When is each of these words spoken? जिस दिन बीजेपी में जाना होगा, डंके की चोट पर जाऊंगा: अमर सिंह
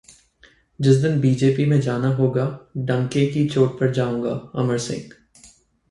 जिस 0.79 0.95
दिन 0.95 1.19
बीजेपी 1.21 1.65
में 1.65 1.79
जाना 1.81 2.07
होगा, 2.07 2.45
डंके 2.77 3.25
की 3.27 3.47
चोट 3.49 3.79
पर 3.79 3.91
जाऊंगा: 3.91 4.31
अमर 4.55 4.77
सिंह 4.77 5.09